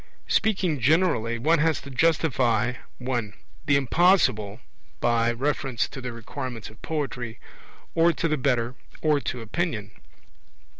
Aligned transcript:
Speaking 0.27 0.79
generally, 0.79 1.37
one 1.37 1.59
has 1.59 1.79
to 1.81 1.91
justify 1.91 2.73
(1) 2.97 3.33
the 3.67 3.75
Impossible 3.75 4.59
by 4.99 5.31
reference 5.31 5.87
to 5.89 6.01
the 6.01 6.11
requirements 6.11 6.71
of 6.71 6.81
poetry, 6.81 7.39
or 7.93 8.11
to 8.11 8.27
the 8.27 8.35
better, 8.35 8.73
or 9.03 9.19
to 9.19 9.41
opinion. 9.43 9.91